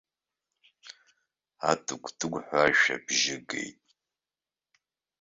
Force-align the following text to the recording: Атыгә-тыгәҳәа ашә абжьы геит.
Атыгә-тыгәҳәа 1.69 2.59
ашә 2.67 2.85
абжьы 2.95 3.37
геит. 3.47 3.79